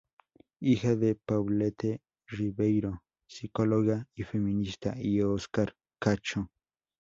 Hija 0.59 0.95
de 0.95 1.13
Paulette 1.13 2.01
Ribeiro, 2.25 3.03
psicóloga 3.27 4.07
y 4.15 4.23
feminista 4.23 4.95
y 4.97 5.21
Oscar 5.21 5.75
Cacho. 5.99 6.49